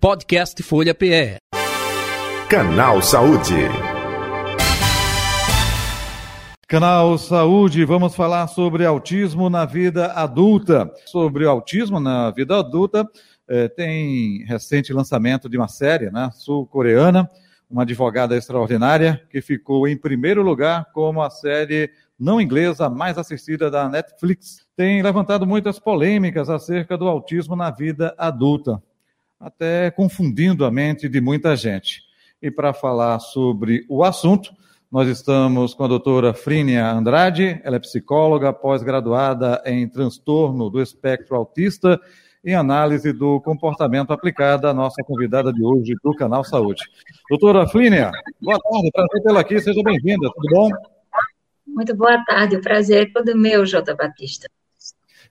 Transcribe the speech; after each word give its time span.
Podcast 0.00 0.62
Folha 0.62 0.94
PE. 0.94 1.36
Canal 2.48 3.02
Saúde. 3.02 3.52
Canal 6.66 7.18
Saúde, 7.18 7.84
vamos 7.84 8.14
falar 8.14 8.46
sobre 8.46 8.86
autismo 8.86 9.50
na 9.50 9.66
vida 9.66 10.06
adulta. 10.14 10.90
Sobre 11.04 11.44
autismo 11.44 12.00
na 12.00 12.30
vida 12.30 12.58
adulta, 12.58 13.06
eh, 13.46 13.68
tem 13.68 14.42
recente 14.46 14.90
lançamento 14.90 15.50
de 15.50 15.58
uma 15.58 15.68
série 15.68 16.10
né, 16.10 16.30
sul-coreana, 16.32 17.30
uma 17.68 17.82
advogada 17.82 18.34
extraordinária, 18.34 19.22
que 19.28 19.42
ficou 19.42 19.86
em 19.86 19.98
primeiro 19.98 20.42
lugar 20.42 20.86
como 20.94 21.20
a 21.20 21.28
série 21.28 21.90
não 22.18 22.40
inglesa 22.40 22.88
mais 22.88 23.18
assistida 23.18 23.70
da 23.70 23.86
Netflix. 23.86 24.64
Tem 24.74 25.02
levantado 25.02 25.46
muitas 25.46 25.78
polêmicas 25.78 26.48
acerca 26.48 26.96
do 26.96 27.06
autismo 27.06 27.54
na 27.54 27.70
vida 27.70 28.14
adulta 28.16 28.82
até 29.40 29.90
confundindo 29.90 30.66
a 30.66 30.70
mente 30.70 31.08
de 31.08 31.20
muita 31.20 31.56
gente. 31.56 32.02
E 32.42 32.50
para 32.50 32.74
falar 32.74 33.18
sobre 33.18 33.86
o 33.88 34.04
assunto, 34.04 34.52
nós 34.92 35.08
estamos 35.08 35.72
com 35.72 35.84
a 35.84 35.88
doutora 35.88 36.34
Frínia 36.34 36.90
Andrade, 36.90 37.60
ela 37.64 37.76
é 37.76 37.78
psicóloga, 37.78 38.52
pós-graduada 38.52 39.62
em 39.64 39.88
transtorno 39.88 40.68
do 40.68 40.82
espectro 40.82 41.36
autista 41.36 41.98
e 42.44 42.54
análise 42.54 43.12
do 43.12 43.40
comportamento 43.40 44.12
aplicada, 44.12 44.70
a 44.70 44.74
nossa 44.74 45.02
convidada 45.04 45.52
de 45.52 45.62
hoje 45.62 45.94
do 46.02 46.14
Canal 46.14 46.42
Saúde. 46.42 46.82
Doutora 47.28 47.68
Frínia, 47.68 48.10
boa 48.40 48.58
tarde, 48.58 48.90
prazer 48.92 49.22
tê-la 49.22 49.40
aqui, 49.40 49.60
seja 49.60 49.82
bem-vinda, 49.82 50.28
tudo 50.34 50.54
bom? 50.54 50.70
Muito 51.66 51.94
boa 51.94 52.22
tarde, 52.24 52.56
o 52.56 52.60
prazer 52.60 53.06
é 53.06 53.12
todo 53.12 53.36
meu, 53.36 53.64
Jota 53.64 53.94
Batista. 53.94 54.48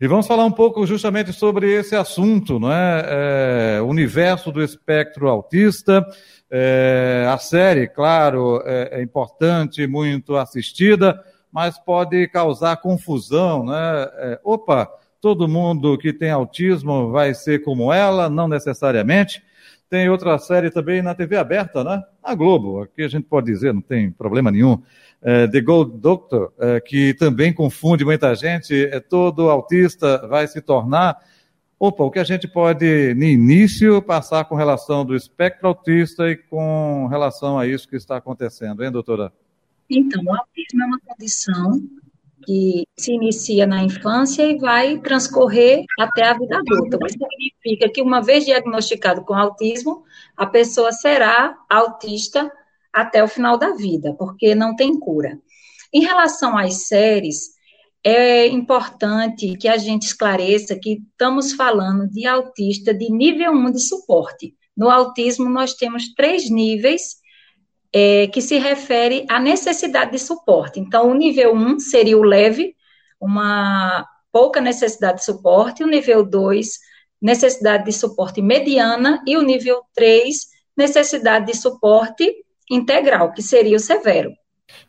E 0.01 0.07
vamos 0.07 0.27
falar 0.27 0.45
um 0.45 0.51
pouco 0.51 0.87
justamente 0.87 1.33
sobre 1.33 1.73
esse 1.73 1.93
assunto, 1.93 2.57
não 2.57 2.71
é? 2.71 3.75
é 3.77 3.81
universo 3.81 4.49
do 4.49 4.63
espectro 4.63 5.27
autista. 5.27 6.05
É, 6.49 7.27
a 7.29 7.37
série, 7.37 7.85
claro, 7.85 8.63
é, 8.65 8.99
é, 8.99 9.03
importante, 9.03 9.85
muito 9.87 10.37
assistida, 10.37 11.21
mas 11.51 11.77
pode 11.77 12.29
causar 12.29 12.77
confusão, 12.77 13.65
né? 13.65 14.37
Opa, 14.41 14.89
todo 15.19 15.49
mundo 15.49 15.97
que 15.97 16.13
tem 16.13 16.31
autismo 16.31 17.11
vai 17.11 17.33
ser 17.33 17.61
como 17.61 17.91
ela? 17.91 18.29
Não 18.29 18.47
necessariamente. 18.47 19.43
Tem 19.89 20.07
outra 20.07 20.37
série 20.37 20.69
também 20.69 21.01
na 21.01 21.15
TV 21.15 21.35
aberta, 21.35 21.83
né? 21.83 22.03
Na 22.23 22.35
Globo, 22.35 22.81
aqui 22.81 23.01
a 23.01 23.07
gente 23.07 23.23
pode 23.23 23.47
dizer, 23.47 23.73
não 23.73 23.81
tem 23.81 24.11
problema 24.11 24.51
nenhum. 24.51 24.79
É, 25.21 25.47
The 25.47 25.61
Gold 25.61 25.97
Doctor, 25.97 26.53
é, 26.59 26.79
que 26.79 27.13
também 27.15 27.51
confunde 27.51 28.05
muita 28.05 28.35
gente, 28.35 28.85
é, 28.85 28.99
todo 28.99 29.49
autista 29.49 30.27
vai 30.27 30.47
se 30.47 30.61
tornar. 30.61 31.17
Opa, 31.79 32.03
o 32.03 32.11
que 32.11 32.19
a 32.19 32.23
gente 32.23 32.47
pode, 32.47 33.15
no 33.15 33.23
início, 33.23 34.01
passar 34.01 34.45
com 34.45 34.55
relação 34.55 35.03
do 35.03 35.15
espectro 35.15 35.67
autista 35.67 36.29
e 36.29 36.37
com 36.37 37.07
relação 37.07 37.57
a 37.57 37.65
isso 37.65 37.87
que 37.87 37.95
está 37.95 38.17
acontecendo, 38.17 38.83
hein, 38.83 38.91
doutora? 38.91 39.33
Então, 39.89 40.21
o 40.23 40.35
autismo 40.35 40.83
é 40.83 40.85
uma 40.85 40.99
condição 40.99 41.81
que 42.49 42.83
se 42.97 43.13
inicia 43.13 43.67
na 43.67 43.83
infância 43.83 44.41
e 44.41 44.57
vai 44.57 44.97
transcorrer 44.97 45.83
até 45.99 46.23
a 46.23 46.33
vida 46.33 46.57
adulta. 46.57 46.97
Que 46.97 47.11
significa 47.11 47.93
que, 47.93 48.01
uma 48.01 48.23
vez 48.23 48.43
diagnosticado 48.43 49.23
com 49.23 49.35
autismo, 49.35 50.03
a 50.35 50.47
pessoa 50.47 50.91
será 50.91 51.55
autista 51.69 52.51
até 52.91 53.23
o 53.23 53.27
final 53.27 53.55
da 53.55 53.73
vida, 53.73 54.15
porque 54.17 54.55
não 54.55 54.75
tem 54.75 54.99
cura. 54.99 55.39
Em 55.93 56.01
relação 56.01 56.57
às 56.57 56.87
séries, 56.87 57.51
é 58.03 58.47
importante 58.47 59.55
que 59.55 59.67
a 59.67 59.77
gente 59.77 60.07
esclareça 60.07 60.75
que 60.75 61.03
estamos 61.07 61.53
falando 61.53 62.09
de 62.09 62.25
autista 62.25 62.95
de 62.95 63.11
nível 63.11 63.51
1 63.51 63.71
de 63.73 63.79
suporte. 63.79 64.55
No 64.75 64.89
autismo, 64.89 65.47
nós 65.47 65.75
temos 65.75 66.15
três 66.15 66.49
níveis 66.49 67.17
é, 67.93 68.27
que 68.27 68.41
se 68.41 68.57
refere 68.57 69.25
à 69.29 69.39
necessidade 69.39 70.11
de 70.11 70.19
suporte. 70.19 70.79
Então, 70.79 71.09
o 71.09 71.13
nível 71.13 71.53
1 71.53 71.79
seria 71.79 72.17
o 72.17 72.23
leve, 72.23 72.75
uma 73.19 74.05
pouca 74.31 74.61
necessidade 74.61 75.19
de 75.19 75.25
suporte, 75.25 75.83
o 75.83 75.87
nível 75.87 76.23
2, 76.23 76.67
necessidade 77.21 77.85
de 77.85 77.91
suporte 77.91 78.41
mediana, 78.41 79.21
e 79.25 79.35
o 79.35 79.41
nível 79.41 79.81
3, 79.95 80.35
necessidade 80.77 81.47
de 81.47 81.57
suporte 81.57 82.31
integral, 82.69 83.33
que 83.33 83.41
seria 83.41 83.75
o 83.75 83.79
severo. 83.79 84.31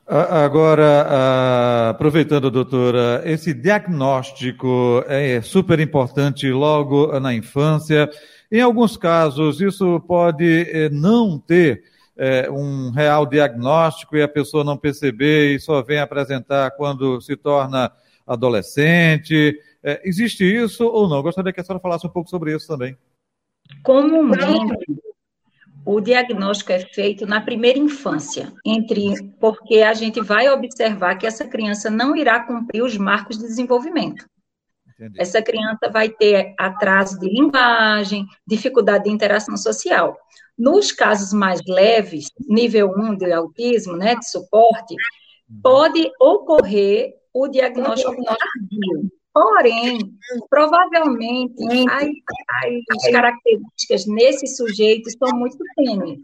Agora, 0.06 1.88
aproveitando, 1.90 2.50
doutora, 2.50 3.22
esse 3.24 3.54
diagnóstico 3.54 5.04
é 5.06 5.40
super 5.40 5.80
importante 5.80 6.50
logo 6.50 7.18
na 7.18 7.32
infância. 7.32 8.10
Em 8.50 8.60
alguns 8.60 8.96
casos, 8.96 9.60
isso 9.60 10.00
pode 10.00 10.68
eh, 10.68 10.90
não 10.90 11.38
ter 11.38 11.82
é, 12.16 12.50
um 12.50 12.90
real 12.90 13.26
diagnóstico 13.26 14.16
e 14.16 14.22
a 14.22 14.28
pessoa 14.28 14.64
não 14.64 14.76
perceber 14.76 15.54
e 15.54 15.60
só 15.60 15.82
vem 15.82 15.98
apresentar 15.98 16.70
quando 16.72 17.20
se 17.20 17.36
torna 17.36 17.90
adolescente. 18.26 19.58
É, 19.82 20.00
existe 20.04 20.44
isso 20.44 20.86
ou 20.86 21.08
não? 21.08 21.22
Gostaria 21.22 21.52
que 21.52 21.60
a 21.60 21.64
senhora 21.64 21.82
falasse 21.82 22.06
um 22.06 22.10
pouco 22.10 22.28
sobre 22.28 22.54
isso 22.54 22.66
também. 22.66 22.96
Comumente, 23.82 25.00
o 25.84 26.00
diagnóstico 26.00 26.72
é 26.72 26.80
feito 26.80 27.26
na 27.26 27.40
primeira 27.40 27.78
infância, 27.78 28.52
entre 28.64 29.14
porque 29.40 29.78
a 29.78 29.94
gente 29.94 30.20
vai 30.20 30.48
observar 30.48 31.16
que 31.16 31.26
essa 31.26 31.46
criança 31.46 31.90
não 31.90 32.14
irá 32.14 32.40
cumprir 32.40 32.82
os 32.82 32.96
marcos 32.96 33.38
de 33.38 33.44
desenvolvimento. 33.44 34.26
Entendi. 34.94 35.18
Essa 35.18 35.40
criança 35.40 35.88
vai 35.90 36.10
ter 36.10 36.54
atraso 36.58 37.18
de 37.18 37.26
linguagem, 37.26 38.26
dificuldade 38.46 39.04
de 39.04 39.10
interação 39.10 39.56
social. 39.56 40.14
Nos 40.60 40.92
casos 40.92 41.32
mais 41.32 41.58
leves, 41.66 42.26
nível 42.46 42.92
1 42.94 43.16
de 43.16 43.32
autismo, 43.32 43.96
né, 43.96 44.14
de 44.14 44.28
suporte, 44.28 44.94
pode 45.62 46.12
ocorrer 46.20 47.14
o 47.32 47.48
diagnóstico 47.48 48.22
tardio. 48.22 49.10
Porém, 49.32 49.98
provavelmente, 50.50 51.54
as, 51.88 52.08
as 52.90 53.10
características 53.10 54.06
nesses 54.06 54.58
sujeitos 54.58 55.14
são 55.14 55.34
muito 55.38 55.56
tênues. 55.74 56.20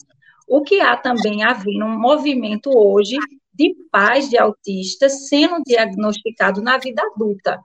O 0.46 0.60
que 0.60 0.82
há 0.82 0.98
também 0.98 1.42
havendo 1.42 1.86
um 1.86 1.98
movimento 1.98 2.70
hoje 2.76 3.16
de 3.54 3.74
pais 3.90 4.28
de 4.28 4.36
autistas 4.36 5.28
sendo 5.28 5.62
diagnosticados 5.64 6.62
na 6.62 6.76
vida 6.76 7.02
adulta, 7.02 7.58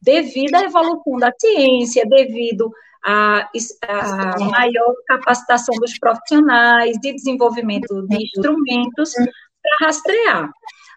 devido 0.00 0.54
à 0.54 0.62
evolução 0.62 1.16
da 1.16 1.32
ciência, 1.36 2.06
devido 2.06 2.70
a, 3.04 3.50
a 3.88 4.38
maior 4.38 4.94
capacitação 5.06 5.74
dos 5.76 5.98
profissionais, 5.98 6.98
de 7.00 7.12
desenvolvimento 7.12 8.06
de 8.06 8.16
instrumentos 8.16 9.12
para 9.12 9.86
rastrear. 9.86 10.50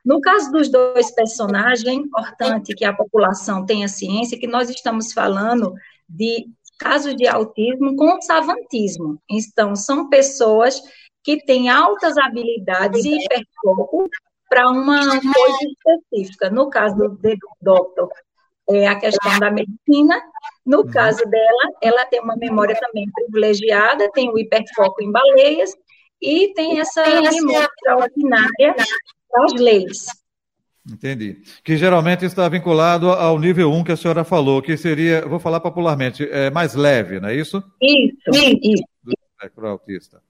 No 0.06 0.22
caso 0.22 0.52
dos 0.52 0.70
dois 0.70 1.12
personagens, 1.14 1.86
é 1.86 1.92
importante 1.92 2.74
que 2.74 2.86
a 2.86 2.94
população 2.94 3.66
tenha 3.66 3.88
ciência 3.88 4.40
que 4.40 4.48
nós 4.48 4.70
estamos 4.70 5.12
falando 5.12 5.74
de 6.08 6.48
casos 6.80 7.16
de 7.16 7.28
autismo 7.28 7.96
com 7.96 8.22
savantismo. 8.22 9.22
Então, 9.30 9.76
são 9.76 10.08
pessoas 10.08 10.82
que 11.24 11.44
têm 11.44 11.70
altas 11.70 12.18
habilidades 12.18 13.04
e 13.04 13.18
hiperfoco 13.18 14.08
para 14.50 14.70
uma 14.70 15.02
coisa 15.10 15.58
específica. 15.62 16.50
No 16.50 16.70
caso 16.70 16.96
do 16.96 17.18
Dr 17.62 18.08
é, 18.70 18.88
a 18.88 19.00
questão 19.00 19.40
da 19.40 19.50
medicina. 19.50 20.22
No 20.68 20.80
uhum. 20.80 20.88
caso 20.88 21.24
dela, 21.30 21.72
ela 21.82 22.06
tem 22.06 22.20
uma 22.20 22.36
memória 22.36 22.76
também 22.76 23.10
privilegiada, 23.10 24.12
tem 24.12 24.30
o 24.30 24.38
hiperfoco 24.38 25.02
em 25.02 25.10
baleias 25.10 25.72
e 26.22 26.54
tem 26.54 26.82
essa 26.82 27.04
memória 27.06 27.70
extraordinária 27.74 28.76
das 29.32 29.54
leis. 29.54 30.06
Entendi. 30.86 31.42
Que 31.64 31.78
geralmente 31.78 32.26
está 32.26 32.50
vinculado 32.50 33.10
ao 33.10 33.40
nível 33.40 33.72
1 33.72 33.84
que 33.86 33.92
a 33.94 33.98
senhora 33.98 34.26
falou, 34.26 34.62
que 34.62 34.76
seria, 34.76 35.26
vou 35.26 35.40
falar 35.40 35.62
popularmente, 35.62 36.28
é 36.30 36.50
mais 36.50 36.76
leve, 36.76 37.22
não 37.22 37.30
é 37.30 37.36
isso? 37.36 37.64
Isso, 37.82 38.30
isso. 38.62 38.84
Do 39.02 39.14
espectro 39.14 39.68
autista. 39.68 40.22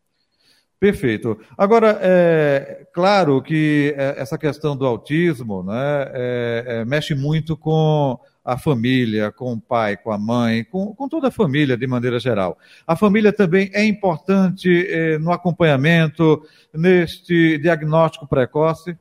Perfeito. 0.79 1.39
Agora, 1.57 1.97
é 1.99 2.85
claro 2.93 3.41
que 3.41 3.95
é, 3.97 4.21
essa 4.21 4.37
questão 4.37 4.77
do 4.77 4.85
autismo 4.85 5.63
né, 5.63 6.11
é, 6.13 6.63
é, 6.67 6.85
mexe 6.85 7.15
muito 7.15 7.57
com 7.57 8.19
a 8.47 8.57
família, 8.57 9.29
com 9.29 9.51
o 9.51 9.59
pai, 9.59 9.97
com 9.97 10.09
a 10.09 10.17
mãe, 10.17 10.63
com, 10.63 10.95
com 10.95 11.09
toda 11.09 11.27
a 11.27 11.31
família 11.31 11.75
de 11.75 11.85
maneira 11.85 12.17
geral. 12.17 12.57
A 12.87 12.95
família 12.95 13.33
também 13.33 13.69
é 13.73 13.83
importante 13.83 14.87
é, 14.87 15.19
no 15.19 15.33
acompanhamento, 15.33 16.41
neste 16.73 17.57
diagnóstico 17.57 18.25
precoce? 18.25 18.97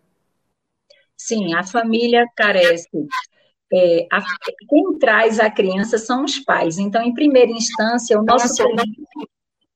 Sim, 1.16 1.54
a 1.54 1.62
família 1.62 2.26
carece. 2.34 2.88
É, 3.72 4.08
a, 4.10 4.20
quem 4.69 4.98
traz 4.98 5.38
a 5.38 5.48
criança 5.48 5.96
são 5.96 6.25
os 6.25 6.40
pais. 6.40 6.76
Então, 6.76 7.00
em 7.00 7.14
primeira 7.14 7.52
instância, 7.52 8.19
o 8.19 8.25
nosso 8.25 8.48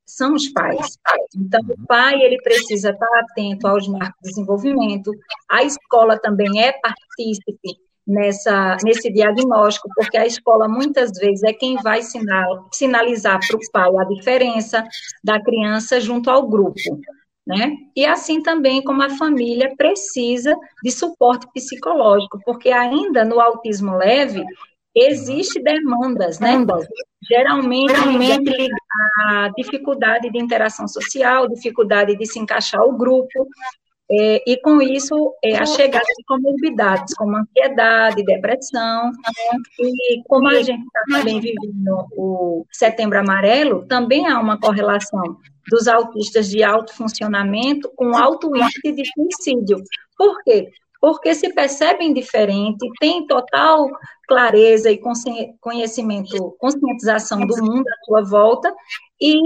são 0.04 0.34
os 0.34 0.48
pais. 0.48 0.98
Então, 1.36 1.60
o 1.60 1.86
pai 1.86 2.20
ele 2.20 2.42
precisa 2.42 2.90
estar 2.90 3.20
atento 3.20 3.68
aos 3.68 3.86
marcos 3.86 4.18
de 4.20 4.30
desenvolvimento, 4.30 5.12
a 5.48 5.62
escola 5.62 6.18
também 6.18 6.60
é 6.60 6.72
partícipe 6.72 7.78
nessa, 8.10 8.76
nesse 8.82 9.10
diagnóstico, 9.10 9.88
porque 9.94 10.18
a 10.18 10.26
escola 10.26 10.68
muitas 10.68 11.12
vezes 11.12 11.42
é 11.44 11.52
quem 11.52 11.76
vai 11.76 12.02
sinal, 12.02 12.68
sinalizar 12.72 13.38
para 13.46 13.56
o 13.56 13.60
pai 13.72 13.90
a 13.98 14.04
diferença 14.04 14.84
da 15.22 15.40
criança 15.42 16.00
junto 16.00 16.28
ao 16.28 16.46
grupo. 16.48 16.80
Né? 17.46 17.72
E 17.96 18.04
assim 18.04 18.42
também 18.42 18.82
como 18.82 19.02
a 19.02 19.10
família 19.10 19.74
precisa 19.76 20.54
de 20.84 20.90
suporte 20.90 21.46
psicológico, 21.52 22.38
porque 22.44 22.70
ainda 22.70 23.24
no 23.24 23.40
autismo 23.40 23.96
leve 23.96 24.44
existe 24.94 25.60
demandas, 25.62 26.38
né? 26.38 26.52
Geralmente 27.28 27.94
a 29.24 29.50
dificuldade 29.56 30.30
de 30.30 30.38
interação 30.38 30.86
social, 30.86 31.48
dificuldade 31.48 32.16
de 32.16 32.26
se 32.26 32.38
encaixar 32.38 32.80
ao 32.80 32.92
grupo, 32.92 33.48
é, 34.12 34.42
e 34.44 34.60
com 34.60 34.82
isso, 34.82 35.14
é, 35.44 35.56
a 35.56 35.64
chegada 35.64 36.04
de 36.04 36.24
comorbidades, 36.24 37.14
como 37.14 37.36
ansiedade, 37.36 38.24
depressão, 38.24 39.12
e 39.78 40.22
como 40.26 40.48
a 40.48 40.62
gente 40.62 40.82
está 40.82 41.18
também 41.18 41.40
vivendo 41.40 42.06
o 42.16 42.66
setembro 42.72 43.20
amarelo, 43.20 43.86
também 43.86 44.26
há 44.26 44.40
uma 44.40 44.58
correlação 44.58 45.22
dos 45.70 45.86
autistas 45.86 46.48
de 46.48 46.64
alto 46.64 46.92
funcionamento 46.92 47.88
com 47.94 48.16
alto 48.16 48.48
índice 48.56 48.92
de 48.92 49.04
suicídio. 49.12 49.78
Por 50.18 50.42
quê? 50.42 50.68
Porque 51.00 51.34
se 51.34 51.52
percebem 51.54 52.12
diferente, 52.12 52.86
têm 53.00 53.26
total 53.26 53.88
clareza 54.28 54.90
e 54.90 55.00
conhecimento, 55.60 56.54
conscientização 56.58 57.40
do 57.46 57.56
mundo 57.64 57.88
à 57.88 58.04
sua 58.04 58.22
volta, 58.22 58.72
e, 59.20 59.38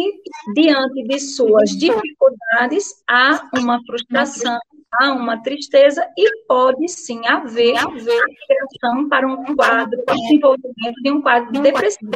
diante 0.54 1.02
de 1.04 1.18
suas 1.18 1.70
dificuldades, 1.70 3.02
há 3.08 3.48
uma 3.56 3.80
frustração, 3.84 4.58
há 5.00 5.12
uma 5.12 5.42
tristeza 5.42 6.06
e 6.16 6.44
pode 6.46 6.88
sim 6.88 7.26
haver, 7.26 7.76
haver 7.78 8.22
para 9.08 9.26
um 9.26 9.56
quadro, 9.56 10.02
desenvolvimento 10.06 11.02
de 11.02 11.10
um 11.10 11.20
quadro 11.20 11.60
depressivo. 11.60 12.12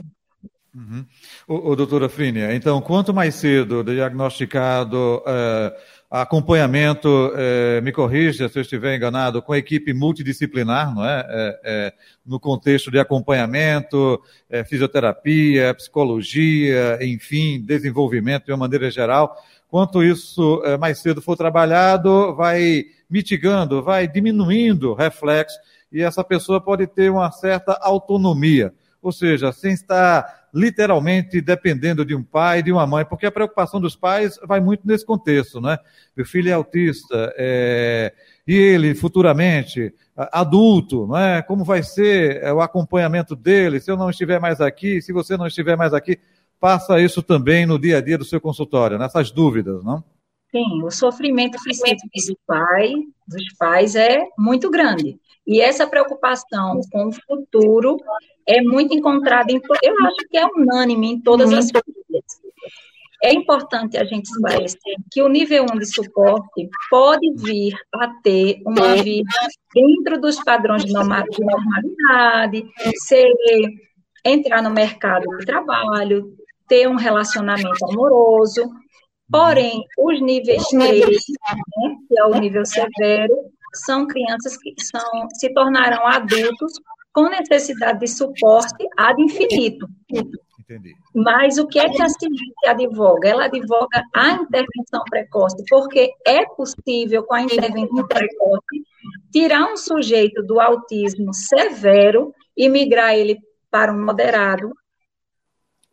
Uhum. 0.75 1.05
O, 1.49 1.71
o, 1.71 1.77
doutora 1.77 2.09
Frínia, 2.09 2.55
então, 2.55 2.81
quanto 2.81 3.13
mais 3.13 3.35
cedo 3.35 3.83
diagnosticado 3.83 5.17
uh, 5.27 5.75
acompanhamento, 6.11 7.33
eh, 7.37 7.81
me 7.83 7.93
corrija 7.93 8.49
se 8.49 8.59
eu 8.59 8.63
estiver 8.63 8.97
enganado, 8.97 9.43
com 9.43 9.55
equipe 9.55 9.93
multidisciplinar, 9.93 10.95
não 10.95 11.05
é? 11.05 11.27
é, 11.29 11.61
é 11.65 11.93
no 12.25 12.41
contexto 12.41 12.91
de 12.91 12.99
acompanhamento, 12.99 14.21
é, 14.49 14.65
fisioterapia, 14.65 15.75
psicologia, 15.75 16.99
enfim, 17.03 17.61
desenvolvimento 17.61 18.47
de 18.47 18.53
uma 18.53 18.59
maneira 18.59 18.91
geral. 18.91 19.37
Quanto 19.69 20.03
isso 20.03 20.63
é, 20.65 20.79
mais 20.79 20.99
cedo 20.99 21.21
for 21.21 21.37
trabalhado, 21.37 22.35
vai 22.35 22.85
mitigando, 23.09 23.83
vai 23.83 24.09
diminuindo 24.09 24.95
reflexo 24.95 25.59
e 25.93 26.03
essa 26.03 26.25
pessoa 26.25 26.61
pode 26.61 26.87
ter 26.87 27.11
uma 27.11 27.31
certa 27.31 27.79
autonomia. 27.83 28.73
Ou 29.03 29.13
seja, 29.13 29.53
sem 29.53 29.73
estar 29.73 30.38
literalmente 30.53 31.41
dependendo 31.41 32.05
de 32.05 32.15
um 32.15 32.23
pai, 32.23 32.63
de 32.63 32.73
uma 32.73 32.87
mãe, 32.87 33.05
porque 33.05 33.27
a 33.27 33.33
preocupação 33.33 33.81
dos 33.81 33.95
pais 33.95 34.39
vai 34.47 34.61
muito 34.61 34.87
nesse 34.87 35.05
contexto, 35.05 35.61
né? 35.61 35.79
Meu 36.17 36.25
filho 36.25 36.49
é 36.49 36.53
autista, 36.53 37.33
é, 37.37 38.13
e 38.47 38.55
ele 38.55 38.95
futuramente 38.95 39.93
adulto, 40.17 41.07
não 41.07 41.17
é? 41.17 41.43
Como 41.43 41.65
vai 41.65 41.83
ser 41.83 42.43
é, 42.43 42.53
o 42.53 42.61
acompanhamento 42.61 43.37
dele? 43.37 43.81
Se 43.81 43.91
eu 43.91 43.97
não 43.97 44.11
estiver 44.11 44.41
mais 44.41 44.61
aqui, 44.61 45.01
se 45.01 45.13
você 45.13 45.37
não 45.37 45.47
estiver 45.47 45.77
mais 45.77 45.95
aqui, 45.95 46.19
passa 46.59 47.01
isso 47.01 47.23
também 47.23 47.67
no 47.67 47.79
dia 47.79 47.99
a 47.99 48.01
dia 48.01 48.19
do 48.19 48.25
seu 48.25 48.41
consultório, 48.41 48.99
nessas 48.99 49.31
dúvidas, 49.31 49.85
não? 49.85 50.03
Sim, 50.51 50.83
o 50.83 50.91
sofrimento 50.91 51.59
psíquico 51.63 52.09
dos 52.15 52.35
pais, 52.47 52.93
dos 53.27 53.57
pais 53.59 53.95
é 53.95 54.27
muito 54.39 54.71
grande. 54.71 55.19
E 55.47 55.61
essa 55.61 55.87
preocupação 55.87 56.81
com 56.91 57.09
o 57.09 57.13
futuro 57.13 57.97
é 58.47 58.63
muito 58.63 58.95
encontrada 58.95 59.53
em, 59.53 59.61
eu 59.83 59.95
acho 60.07 60.29
que 60.31 60.39
é 60.39 60.47
unânime 60.47 61.13
em 61.13 61.21
todas 61.21 61.53
as 61.53 61.71
famílias. 61.71 62.25
É 63.23 63.33
importante 63.33 63.99
a 63.99 64.05
gente 64.05 64.27
esclarecer 64.27 64.95
que 65.11 65.21
o 65.21 65.29
nível 65.29 65.67
1 65.73 65.79
de 65.79 65.87
suporte 65.87 66.69
pode 66.89 67.35
vir 67.37 67.75
a 67.95 68.09
ter 68.23 68.61
uma 68.65 68.95
vida 69.03 69.29
dentro 69.75 70.21
dos 70.21 70.43
padrões 70.45 70.85
de 70.85 70.93
normalidade, 70.93 72.65
ser, 73.07 73.33
entrar 74.25 74.63
no 74.63 74.71
mercado 74.71 75.25
de 75.39 75.45
trabalho, 75.45 76.33
ter 76.69 76.89
um 76.89 76.95
relacionamento 76.95 77.85
amoroso, 77.87 78.71
Porém, 79.31 79.85
os 79.99 80.21
níveis 80.21 80.67
3, 80.69 81.07
né, 81.07 81.97
que 82.09 82.19
é 82.19 82.25
o 82.25 82.41
nível 82.41 82.65
severo, 82.65 83.35
são 83.75 84.07
crianças 84.07 84.57
que 84.57 84.75
são, 84.83 85.29
se 85.35 85.53
tornarão 85.53 86.07
adultos 86.07 86.73
com 87.13 87.29
necessidade 87.29 88.01
de 88.01 88.09
suporte 88.09 88.87
ad 88.97 89.21
infinito. 89.21 89.87
Entendi. 90.61 90.95
Mas 91.15 91.57
o 91.57 91.67
que 91.67 91.79
é 91.79 91.89
que 91.89 92.03
a 92.03 92.09
ciência 92.09 92.71
advoga? 92.71 93.29
Ela 93.29 93.47
advoga 93.47 94.03
a 94.15 94.33
intervenção 94.33 95.03
precoce, 95.09 95.65
porque 95.69 96.13
é 96.27 96.45
possível, 96.45 97.23
com 97.25 97.35
a 97.35 97.43
intervenção 97.43 98.07
precoce, 98.07 98.83
tirar 99.33 99.65
um 99.73 99.77
sujeito 99.77 100.43
do 100.43 100.61
autismo 100.61 101.33
severo 101.33 102.35
e 102.57 102.69
migrar 102.69 103.15
ele 103.15 103.39
para 103.71 103.93
um 103.93 104.05
moderado, 104.05 104.73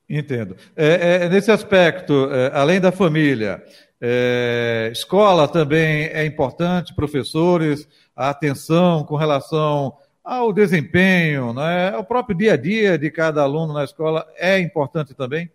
Entendo. 0.09 0.55
É, 0.75 1.25
é, 1.25 1.29
nesse 1.29 1.51
aspecto, 1.51 2.29
é, 2.31 2.51
além 2.53 2.79
da 2.79 2.91
família, 2.91 3.63
é, 3.99 4.89
escola 4.91 5.47
também 5.47 6.05
é 6.05 6.25
importante, 6.25 6.93
professores, 6.93 7.87
a 8.15 8.29
atenção 8.29 9.03
com 9.03 9.15
relação 9.15 9.97
ao 10.23 10.53
desempenho, 10.53 11.53
né? 11.53 11.95
o 11.97 12.03
próprio 12.03 12.37
dia 12.37 12.53
a 12.53 12.57
dia 12.57 12.97
de 12.97 13.09
cada 13.09 13.41
aluno 13.41 13.73
na 13.73 13.83
escola 13.83 14.25
é 14.37 14.59
importante 14.59 15.13
também? 15.13 15.51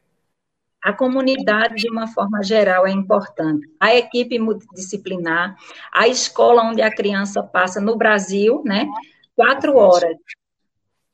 A 0.83 0.93
comunidade, 0.93 1.75
de 1.75 1.91
uma 1.91 2.09
forma 2.09 2.43
geral, 2.43 2.87
é 2.87 2.91
importante. 2.91 3.69
A 3.79 3.95
equipe 3.95 4.39
multidisciplinar, 4.39 5.55
a 5.93 6.09
escola 6.09 6.63
onde 6.63 6.81
a 6.81 6.91
criança 6.91 7.43
passa 7.43 7.81
no 7.81 7.97
Brasil, 7.99 8.63
né? 8.65 8.89
Quatro 9.37 9.77
horas 9.77 10.17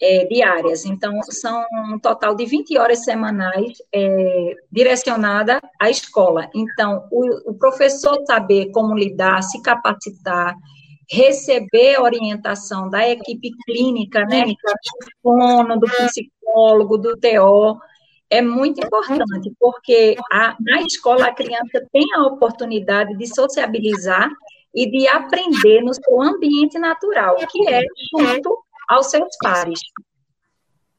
é, 0.01 0.27
diárias. 0.27 0.85
Então, 0.85 1.21
são 1.23 1.65
um 1.73 1.99
total 1.99 2.35
de 2.35 2.45
20 2.45 2.77
horas 2.79 3.05
semanais 3.05 3.79
é, 3.93 4.55
direcionada 4.71 5.61
à 5.81 5.91
escola. 5.91 6.49
Então, 6.55 7.07
o, 7.11 7.51
o, 7.51 7.55
professor 7.55 8.23
saber 8.27 8.71
como 8.73 8.95
lidar, 8.95 9.43
se 9.43 9.61
capacitar, 9.63 10.55
receber 11.11 12.01
orientação 12.01 12.91
da 12.91 13.09
equipe 13.09 13.51
clínica, 13.65 14.25
né, 14.25 14.45
do 14.45 14.55
fono, 15.23 15.79
do 15.79 15.87
psicólogo, 15.87 16.99
do 16.99 17.17
TO, 17.17 17.79
é 18.29 18.43
muito 18.43 18.85
importante, 18.85 19.53
porque 19.59 20.17
a, 20.33 20.57
na 20.61 20.83
escola 20.83 21.27
a 21.27 21.35
criança 21.35 21.87
tem 21.93 22.05
a 22.17 22.27
oportunidade 22.27 23.17
de 23.17 23.27
sociabilizar 23.33 24.29
e 24.75 24.91
de 24.91 25.09
aprender 25.09 25.81
no 25.81 25.95
seu 25.95 26.21
ambiente 26.21 26.77
natural, 26.79 27.37
que 27.51 27.69
é 27.69 27.83
junto 28.13 28.66
aos 28.89 29.11
seus 29.11 29.37
pares. 29.43 29.81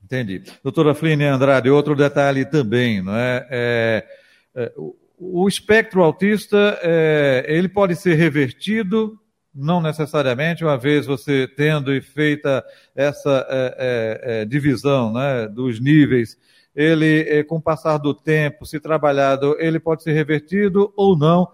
Entendi. 0.07 0.41
Doutora 0.63 0.95
Fline 0.95 1.25
Andrade, 1.25 1.69
outro 1.69 1.93
detalhe 1.93 2.45
também, 2.45 3.01
não 3.01 3.13
é? 3.13 3.45
é, 3.51 4.07
é 4.55 4.71
o, 5.17 5.47
espectro 5.49 6.01
autista, 6.01 6.79
é, 6.81 7.43
ele 7.45 7.67
pode 7.67 7.93
ser 7.95 8.13
revertido, 8.13 9.19
não 9.53 9.81
necessariamente, 9.81 10.63
uma 10.63 10.77
vez 10.77 11.05
você 11.05 11.45
tendo 11.45 11.99
feita 12.01 12.63
essa 12.95 13.45
é, 13.49 13.75
é, 13.77 14.41
é, 14.41 14.45
divisão 14.45 15.11
né, 15.11 15.47
dos 15.47 15.79
níveis, 15.79 16.37
ele, 16.73 17.43
com 17.43 17.57
o 17.57 17.61
passar 17.61 17.97
do 17.97 18.13
tempo, 18.13 18.65
se 18.65 18.79
trabalhado, 18.79 19.57
ele 19.59 19.79
pode 19.79 20.03
ser 20.03 20.13
revertido 20.13 20.93
ou 20.95 21.17
não, 21.17 21.49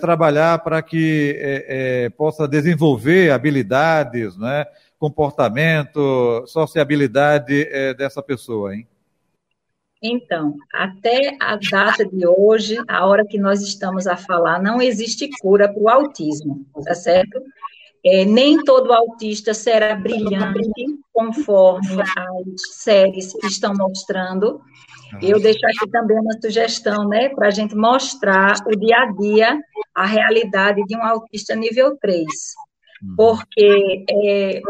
trabalhar 0.00 0.58
para 0.58 0.82
que 0.82 2.12
possa 2.16 2.48
desenvolver 2.48 3.30
habilidades, 3.30 4.36
né? 4.36 4.64
Comportamento, 4.98 6.44
sociabilidade 6.46 7.68
é, 7.70 7.94
dessa 7.94 8.22
pessoa, 8.22 8.74
hein? 8.74 8.86
Então, 10.06 10.54
até 10.70 11.34
a 11.40 11.56
data 11.56 12.04
de 12.04 12.26
hoje, 12.26 12.76
a 12.86 13.06
hora 13.06 13.24
que 13.24 13.38
nós 13.38 13.62
estamos 13.62 14.06
a 14.06 14.16
falar, 14.16 14.62
não 14.62 14.82
existe 14.82 15.30
cura 15.40 15.66
para 15.66 15.82
o 15.82 15.88
autismo, 15.88 16.66
tá 16.84 16.94
certo? 16.94 17.40
É, 18.04 18.22
nem 18.26 18.62
todo 18.62 18.92
autista 18.92 19.54
será 19.54 19.94
brilhante, 19.96 20.98
conforme 21.10 22.02
as 22.02 22.74
séries 22.74 23.34
estão 23.44 23.72
mostrando. 23.74 24.60
Eu 25.22 25.40
deixo 25.40 25.64
aqui 25.64 25.90
também 25.90 26.18
uma 26.18 26.38
sugestão, 26.38 27.08
né, 27.08 27.30
para 27.30 27.48
a 27.48 27.50
gente 27.50 27.74
mostrar 27.74 28.56
o 28.66 28.76
dia 28.76 28.98
a 28.98 29.12
dia, 29.12 29.58
a 29.94 30.04
realidade 30.04 30.82
de 30.84 30.94
um 30.94 31.02
autista 31.02 31.54
nível 31.54 31.96
3. 31.96 32.26
Uhum. 33.04 33.16
porque 33.16 34.04
é, 34.10 34.60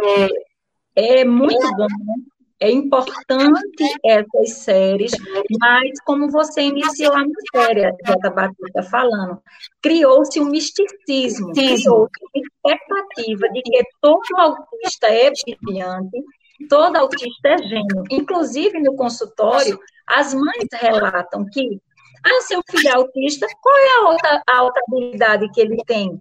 é 0.96 1.24
muito 1.24 1.70
bom, 1.76 1.86
né? 1.86 2.14
É 2.60 2.70
importante 2.70 3.84
essas 4.04 4.58
séries, 4.58 5.12
mas 5.60 6.00
como 6.04 6.30
você 6.30 6.62
iniciou 6.62 7.12
a 7.12 7.22
matéria, 7.22 7.94
Jota 8.06 8.30
Batuta, 8.30 8.82
falando, 8.82 9.42
criou-se 9.82 10.40
um 10.40 10.46
misticismo, 10.46 11.52
criou-se 11.52 11.88
uma 11.88 12.08
expectativa 12.34 13.48
de 13.52 13.60
que 13.60 13.82
todo 14.00 14.22
autista 14.38 15.08
é 15.08 15.30
brilhante, 15.60 16.22
todo 16.68 16.96
autista 16.96 17.48
é 17.48 17.58
gênio. 17.58 18.04
Inclusive, 18.10 18.80
no 18.80 18.94
consultório, 18.96 19.78
as 20.06 20.32
mães 20.32 20.68
relatam 20.72 21.44
que, 21.44 21.80
ah, 22.24 22.40
seu 22.42 22.62
filho 22.70 22.88
é 22.88 22.92
autista, 22.92 23.46
qual 23.60 23.76
é 23.76 23.98
a 23.98 24.08
outra, 24.08 24.42
a 24.48 24.62
outra 24.62 24.82
habilidade 24.88 25.50
que 25.50 25.60
ele 25.60 25.82
tem? 25.84 26.18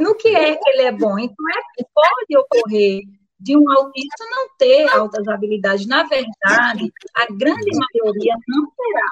No 0.00 0.14
que 0.14 0.28
é 0.28 0.56
que 0.56 0.70
ele 0.70 0.82
é 0.82 0.92
bom? 0.92 1.18
Então, 1.18 1.44
é, 1.50 1.84
pode 1.94 2.36
ocorrer 2.36 3.02
de 3.38 3.56
um 3.56 3.70
autista 3.72 4.24
não 4.30 4.48
ter 4.56 4.88
altas 4.88 5.26
habilidades. 5.28 5.86
Na 5.86 6.04
verdade, 6.04 6.92
a 7.16 7.26
grande 7.32 7.70
maioria 7.70 8.34
não 8.48 8.66
terá 8.70 9.08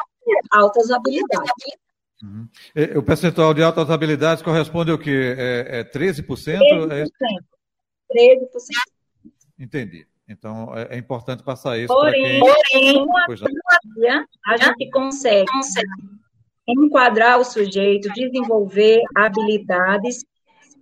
altas 0.53 0.91
habilidades. 0.91 1.51
Uhum. 2.23 2.49
O 2.97 3.03
percentual 3.03 3.55
de 3.55 3.63
altas 3.63 3.91
habilidades 3.91 4.43
corresponde 4.43 4.91
ao 4.91 4.99
quê? 4.99 5.35
É, 5.37 5.81
é 5.81 5.85
13%? 5.85 6.27
13%. 6.27 6.93
É... 6.93 7.05
13%. 7.05 8.39
Entendi. 9.59 10.07
Então, 10.29 10.77
é, 10.77 10.95
é 10.95 10.99
importante 10.99 11.43
passar 11.43 11.77
isso 11.79 11.93
para 11.93 12.13
quem... 12.13 12.39
Porém, 12.39 13.07
a 14.47 14.57
gente 14.57 14.91
consegue 14.91 15.51
enquadrar 16.69 17.41
o 17.41 17.45
sujeito, 17.45 18.13
desenvolver 18.13 19.01
habilidades 19.17 20.25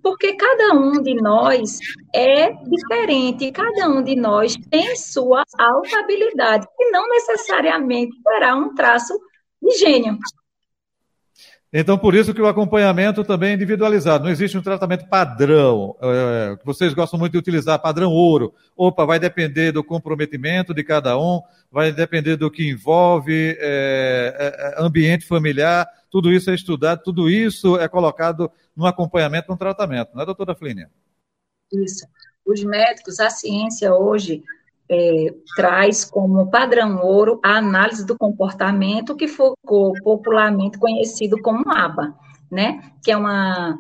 porque 0.02 0.34
cada 0.34 0.74
um 0.74 1.02
de 1.02 1.14
nós 1.14 1.78
é 2.14 2.52
diferente, 2.52 3.52
cada 3.52 3.88
um 3.88 4.02
de 4.02 4.16
nós 4.16 4.54
tem 4.70 4.96
sua 4.96 5.44
alta 5.58 6.00
habilidade, 6.00 6.66
e 6.78 6.90
não 6.90 7.08
necessariamente 7.08 8.16
terá 8.22 8.54
um 8.54 8.74
traço 8.74 9.18
de 9.60 9.70
gênio. 9.78 10.18
Então, 11.70 11.98
por 11.98 12.14
isso 12.14 12.32
que 12.32 12.40
o 12.40 12.46
acompanhamento 12.46 13.22
também 13.22 13.50
é 13.50 13.54
individualizado. 13.54 14.24
Não 14.24 14.30
existe 14.30 14.56
um 14.56 14.62
tratamento 14.62 15.06
padrão, 15.06 15.94
é, 16.00 16.58
vocês 16.64 16.94
gostam 16.94 17.18
muito 17.18 17.32
de 17.32 17.38
utilizar, 17.38 17.78
padrão 17.78 18.10
ouro. 18.10 18.54
Opa, 18.74 19.04
vai 19.04 19.18
depender 19.18 19.70
do 19.70 19.84
comprometimento 19.84 20.72
de 20.72 20.82
cada 20.82 21.18
um, 21.18 21.42
vai 21.70 21.92
depender 21.92 22.36
do 22.36 22.50
que 22.50 22.70
envolve 22.70 23.54
é, 23.60 24.34
é, 24.38 24.80
é 24.80 24.82
ambiente 24.82 25.26
familiar, 25.26 25.86
tudo 26.10 26.32
isso 26.32 26.50
é 26.50 26.54
estudado, 26.54 27.02
tudo 27.02 27.28
isso 27.28 27.76
é 27.76 27.86
colocado 27.86 28.50
no 28.74 28.86
acompanhamento, 28.86 29.50
no 29.50 29.58
tratamento, 29.58 30.10
não 30.14 30.22
é, 30.22 30.26
doutora 30.26 30.54
Flínia? 30.54 30.90
Isso. 31.70 32.06
Os 32.46 32.64
médicos, 32.64 33.20
a 33.20 33.28
ciência 33.28 33.94
hoje 33.94 34.42
é, 34.90 35.34
traz 35.54 36.04
como 36.04 36.50
padrão 36.50 37.02
ouro 37.02 37.40
a 37.44 37.58
análise 37.58 38.06
do 38.06 38.16
comportamento, 38.16 39.16
que 39.16 39.28
ficou 39.28 39.92
popularmente 40.02 40.78
conhecido 40.78 41.40
como 41.42 41.62
ABA, 41.70 42.14
né? 42.50 42.80
Que 43.02 43.10
é 43.10 43.16
uma 43.16 43.78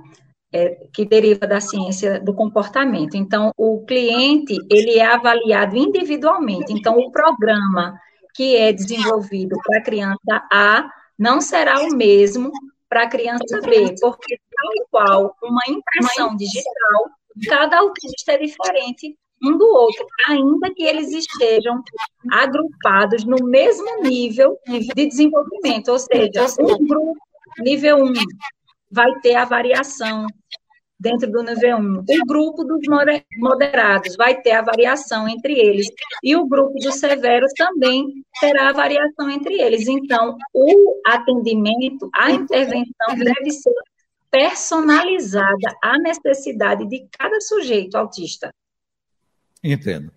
é, 0.52 0.86
que 0.92 1.04
deriva 1.04 1.46
da 1.46 1.60
ciência 1.60 2.20
do 2.20 2.34
comportamento. 2.34 3.16
Então, 3.16 3.52
o 3.56 3.84
cliente 3.84 4.54
ele 4.70 4.98
é 4.98 5.06
avaliado 5.06 5.76
individualmente. 5.76 6.72
Então, 6.72 6.98
o 6.98 7.10
programa 7.10 7.98
que 8.34 8.56
é 8.56 8.72
desenvolvido 8.72 9.56
para 9.64 9.78
a 9.78 9.82
criança 9.82 10.48
A 10.52 10.90
não 11.18 11.40
será 11.40 11.80
o 11.80 11.94
mesmo 11.94 12.52
para 12.88 13.02
a 13.02 13.08
criança 13.08 13.60
B, 13.60 13.94
porque 14.00 14.38
tal 14.38 14.86
qual 14.90 15.36
uma 15.42 15.62
impressão 15.68 16.34
digital, 16.36 17.10
cada 17.46 17.80
autista 17.80 18.32
é 18.32 18.38
diferente 18.38 19.16
um 19.42 19.56
do 19.56 19.66
outro, 19.66 20.06
ainda 20.28 20.72
que 20.74 20.82
eles 20.82 21.12
estejam 21.12 21.82
agrupados 22.30 23.24
no 23.24 23.44
mesmo 23.46 24.02
nível 24.02 24.58
de 24.66 25.06
desenvolvimento, 25.06 25.88
ou 25.88 25.98
seja, 25.98 26.46
um 26.60 26.86
grupo 26.86 27.16
nível 27.60 28.04
1 28.04 28.12
vai 28.90 29.12
ter 29.20 29.34
a 29.34 29.44
variação 29.44 30.26
dentro 30.98 31.30
do 31.30 31.42
nível 31.42 31.78
1. 31.78 31.98
O 31.98 32.26
grupo 32.26 32.64
dos 32.64 32.80
moderados 33.38 34.16
vai 34.16 34.40
ter 34.40 34.52
a 34.52 34.62
variação 34.62 35.28
entre 35.28 35.52
eles. 35.52 35.86
E 36.22 36.34
o 36.34 36.46
grupo 36.46 36.74
dos 36.74 36.96
severos 36.96 37.52
também 37.56 38.06
terá 38.40 38.70
a 38.70 38.72
variação 38.72 39.30
entre 39.30 39.60
eles. 39.60 39.86
Então, 39.86 40.36
o 40.52 41.00
atendimento, 41.06 42.10
a 42.14 42.30
intervenção 42.30 43.14
deve 43.16 43.50
ser 43.52 43.74
personalizada 44.30 45.74
à 45.82 45.98
necessidade 45.98 46.86
de 46.86 47.06
cada 47.18 47.40
sujeito 47.40 47.96
autista. 47.96 48.52
Entendo. 49.62 50.12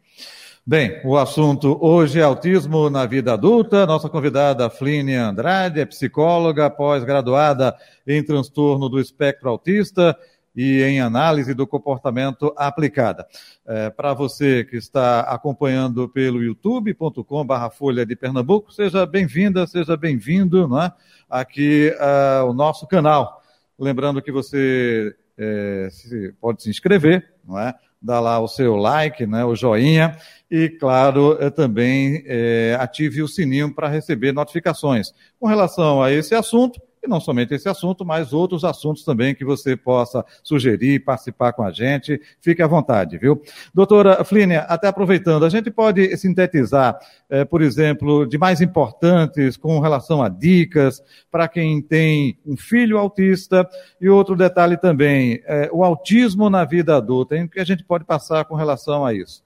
Bem, 0.65 1.01
o 1.03 1.17
assunto 1.17 1.77
hoje 1.81 2.19
é 2.19 2.24
autismo 2.24 2.88
na 2.89 3.05
vida 3.07 3.33
adulta. 3.33 3.86
Nossa 3.88 4.07
convidada, 4.07 4.69
Flínia 4.69 5.25
Andrade, 5.25 5.79
é 5.79 5.86
psicóloga, 5.86 6.69
pós-graduada 6.69 7.75
em 8.05 8.24
transtorno 8.24 8.88
do 8.88 9.00
espectro 9.00 9.50
autista 9.50 10.15
e 10.55 10.83
em 10.83 11.01
análise 11.01 11.55
do 11.55 11.65
comportamento 11.65 12.53
aplicada. 12.55 13.25
É, 13.65 13.89
Para 13.89 14.13
você 14.13 14.63
que 14.63 14.77
está 14.77 15.21
acompanhando 15.21 16.07
pelo 16.07 16.43
youtube.com.br 16.43 17.69
Folha 17.74 18.05
de 18.05 18.15
Pernambuco, 18.15 18.71
seja 18.71 19.03
bem-vinda, 19.05 19.65
seja 19.65 19.98
bem-vindo 19.98 20.69
é? 20.77 20.93
aqui 21.27 21.91
uh, 21.95 22.45
o 22.45 22.53
nosso 22.53 22.86
canal. 22.86 23.41
Lembrando 23.79 24.21
que 24.21 24.31
você 24.31 25.15
é, 25.36 25.88
se, 25.89 26.33
pode 26.39 26.62
se 26.62 26.69
inscrever, 26.69 27.33
não 27.43 27.57
é? 27.57 27.74
Dá 28.01 28.20
lá 28.20 28.39
o 28.39 28.48
seu 28.48 28.75
like, 28.75 29.27
né, 29.27 29.46
o 29.46 29.55
joinha, 29.55 30.17
e, 30.50 30.70
claro, 30.70 31.38
é, 31.39 31.50
também 31.50 32.24
é, 32.25 32.75
ative 32.79 33.22
o 33.22 33.27
sininho 33.27 33.74
para 33.74 33.88
receber 33.88 34.31
notificações. 34.34 35.13
Com 35.39 35.48
relação 35.48 36.01
a 36.01 36.12
esse 36.12 36.34
assunto, 36.36 36.81
e 37.03 37.08
não 37.08 37.20
somente 37.20 37.53
esse 37.53 37.67
assunto, 37.67 38.05
mas 38.05 38.34
outros 38.34 38.63
assuntos 38.63 39.03
também 39.03 39.34
que 39.34 39.43
você 39.43 39.75
possa 39.75 40.24
sugerir, 40.43 41.03
participar 41.03 41.53
com 41.53 41.63
a 41.63 41.72
gente. 41.72 42.22
Fique 42.39 42.62
à 42.62 42.67
vontade, 42.67 43.17
viu? 43.17 43.41
Doutora 43.74 44.24
Flínia, 44.24 44.62
até 44.62 44.88
aproveitando, 44.88 45.46
a 45.46 45.50
gente 45.50 45.72
pode 45.72 46.15
sintetizar, 46.17 47.00
eh, 47.29 47.46
por 47.46 47.62
exemplo, 47.62 48.25
de 48.25 48.38
mais 48.38 48.62
importantes 48.62 49.58
com 49.58 49.79
relação 49.79 50.22
a 50.22 50.29
dicas 50.29 51.01
para 51.31 51.48
quem 51.48 51.81
tem 51.81 52.38
um 52.46 52.55
filho 52.55 52.98
autista 52.98 53.67
e 54.00 54.10
outro 54.10 54.36
detalhe 54.36 54.77
também, 54.77 55.41
eh, 55.46 55.70
o 55.72 55.84
autismo 55.84 56.50
na 56.50 56.63
vida 56.65 56.96
adulta, 56.96 57.36
o 57.36 57.50
que 57.50 57.60
a 57.60 57.65
gente 57.65 57.84
pode 57.84 58.05
passar 58.05 58.46
com 58.46 58.55
relação 58.55 59.05
a 59.05 59.13
isso? 59.13 59.43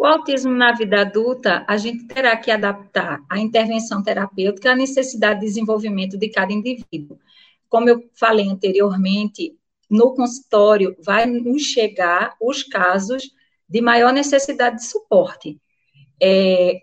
O 0.00 0.06
autismo 0.06 0.50
na 0.52 0.72
vida 0.72 1.02
adulta, 1.02 1.62
a 1.68 1.76
gente 1.76 2.06
terá 2.06 2.34
que 2.34 2.50
adaptar 2.50 3.20
a 3.28 3.38
intervenção 3.38 4.02
terapêutica 4.02 4.72
à 4.72 4.74
necessidade 4.74 5.40
de 5.40 5.46
desenvolvimento 5.46 6.16
de 6.16 6.30
cada 6.30 6.50
indivíduo. 6.54 7.18
Como 7.68 7.86
eu 7.86 8.08
falei 8.14 8.48
anteriormente, 8.48 9.54
no 9.90 10.14
consultório 10.14 10.96
vai 11.04 11.26
nos 11.26 11.64
chegar 11.64 12.34
os 12.40 12.62
casos 12.62 13.30
de 13.68 13.82
maior 13.82 14.10
necessidade 14.10 14.76
de 14.76 14.86
suporte. 14.86 15.60
É, 16.18 16.78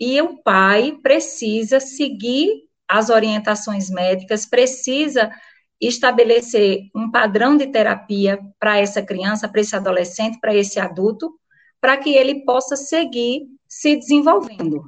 e 0.00 0.22
o 0.22 0.38
pai 0.38 0.96
precisa 1.02 1.78
seguir 1.78 2.48
as 2.88 3.10
orientações 3.10 3.90
médicas, 3.90 4.46
precisa 4.46 5.30
estabelecer 5.78 6.84
um 6.96 7.10
padrão 7.10 7.54
de 7.54 7.66
terapia 7.66 8.40
para 8.58 8.78
essa 8.78 9.02
criança, 9.02 9.46
para 9.46 9.60
esse 9.60 9.76
adolescente, 9.76 10.40
para 10.40 10.54
esse 10.54 10.80
adulto, 10.80 11.38
para 11.82 11.96
que 11.96 12.14
ele 12.14 12.44
possa 12.44 12.76
seguir 12.76 13.48
se 13.66 13.96
desenvolvendo. 13.96 14.84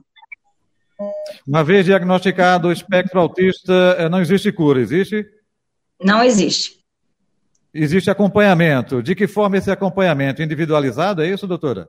Uma 1.45 1.65
vez 1.65 1.85
diagnosticado 1.85 2.69
o 2.69 2.73
espectro 2.73 3.19
autista, 3.19 3.73
eh, 3.99 4.09
não 4.09 4.21
existe 4.21 4.53
cura, 4.53 4.81
existe? 4.81 5.27
Não 6.01 6.23
existe. 6.23 6.79
Existe 7.75 8.09
acompanhamento. 8.09 9.03
De 9.03 9.17
que 9.17 9.27
forma 9.27 9.57
esse 9.57 9.73
acompanhamento? 9.73 10.41
Individualizado, 10.41 11.21
é 11.21 11.29
isso, 11.29 11.49
doutora? 11.49 11.89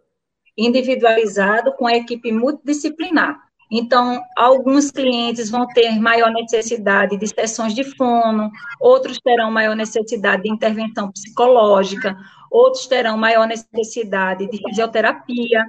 Individualizado 0.57 1.71
com 1.74 1.85
a 1.85 1.95
equipe 1.95 2.31
multidisciplinar. 2.31 3.38
Então, 3.71 4.24
alguns 4.35 4.89
clientes 4.89 5.50
vão 5.50 5.67
ter 5.67 6.00
maior 6.00 6.31
necessidade 6.31 7.17
de 7.17 7.27
sessões 7.27 7.74
de 7.74 7.83
fono, 7.95 8.50
outros 8.79 9.19
terão 9.19 9.51
maior 9.51 9.75
necessidade 9.75 10.43
de 10.43 10.51
intervenção 10.51 11.12
psicológica, 11.12 12.15
outros 12.55 12.88
terão 12.88 13.17
maior 13.17 13.47
necessidade 13.47 14.47
de 14.47 14.57
fisioterapia. 14.57 15.65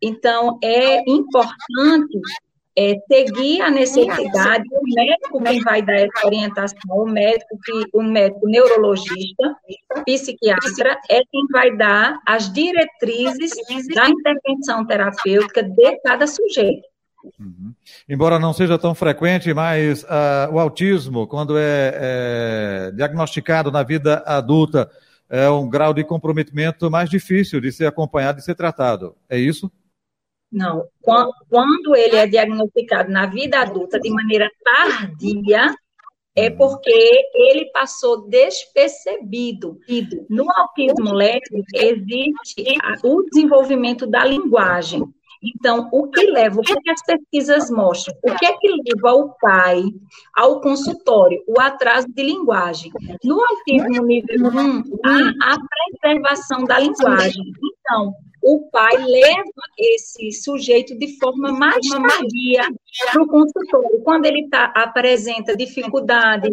Então, 0.00 0.58
é 0.62 1.00
importante 1.10 2.20
é, 2.76 2.94
seguir 3.10 3.60
a 3.60 3.70
necessidade, 3.70 4.64
o 4.70 4.94
médico 4.94 5.42
quem 5.42 5.60
vai 5.62 5.82
dar 5.82 5.96
essa 5.96 6.26
orientação, 6.26 6.78
o 6.90 7.06
médico, 7.06 7.58
que, 7.64 7.72
o 7.92 8.02
médico 8.02 8.46
neurologista, 8.46 9.56
psiquiatra, 10.06 10.96
é 11.10 11.20
quem 11.30 11.46
vai 11.50 11.76
dar 11.76 12.20
as 12.24 12.52
diretrizes 12.52 13.50
da 13.94 14.08
intervenção 14.08 14.86
terapêutica 14.86 15.62
de 15.62 16.00
cada 16.02 16.26
sujeito. 16.26 16.86
Uhum. 17.38 17.74
Embora 18.08 18.38
não 18.38 18.52
seja 18.52 18.78
tão 18.78 18.94
frequente, 18.94 19.52
mas 19.52 20.04
uh, 20.04 20.52
o 20.52 20.60
autismo, 20.60 21.26
quando 21.26 21.58
é, 21.58 21.92
é, 21.94 22.92
diagnosticado 22.94 23.72
na 23.72 23.82
vida 23.82 24.22
adulta, 24.24 24.88
é 25.28 25.48
um 25.50 25.68
grau 25.68 25.92
de 25.92 26.04
comprometimento 26.04 26.90
mais 26.90 27.10
difícil 27.10 27.60
de 27.60 27.70
ser 27.70 27.86
acompanhado 27.86 28.38
e 28.38 28.42
ser 28.42 28.54
tratado. 28.54 29.14
É 29.28 29.38
isso? 29.38 29.70
Não. 30.50 30.86
Quando 31.02 31.94
ele 31.94 32.16
é 32.16 32.26
diagnosticado 32.26 33.10
na 33.10 33.26
vida 33.26 33.60
adulta 33.60 34.00
de 34.00 34.10
maneira 34.10 34.50
tardia, 34.64 35.74
é 36.34 36.48
porque 36.48 36.90
ele 37.34 37.66
passou 37.72 38.28
despercebido. 38.28 39.78
No 40.30 40.46
autismo 40.56 41.12
leve, 41.12 41.40
existe 41.74 42.78
o 43.02 43.22
desenvolvimento 43.24 44.06
da 44.06 44.24
linguagem. 44.24 45.02
Então, 45.42 45.88
o 45.92 46.08
que 46.08 46.26
leva, 46.26 46.60
o 46.60 46.62
que 46.62 46.90
as 46.90 47.02
pesquisas 47.04 47.70
mostram? 47.70 48.14
O 48.22 48.34
que 48.36 48.46
é 48.46 48.52
que 48.52 48.68
leva 48.68 49.14
o 49.14 49.30
pai 49.40 49.82
ao 50.34 50.60
consultório? 50.60 51.42
O 51.46 51.60
atraso 51.60 52.08
de 52.08 52.22
linguagem. 52.22 52.90
No 53.22 53.40
autismo 53.40 54.04
nível 54.04 54.48
1, 54.48 54.82
há 55.04 55.54
a 55.54 55.58
preservação 56.00 56.64
da 56.64 56.78
linguagem. 56.78 57.52
Então, 57.62 58.14
o 58.42 58.68
pai 58.70 58.96
leva 58.96 59.62
esse 59.76 60.32
sujeito 60.32 60.96
de 60.98 61.18
forma 61.18 61.52
mais 61.52 61.86
tardia 61.88 62.62
para 63.12 63.22
o 63.22 63.26
consultório. 63.26 64.02
Quando 64.02 64.26
ele 64.26 64.48
tá, 64.48 64.72
apresenta 64.74 65.56
dificuldade 65.56 66.48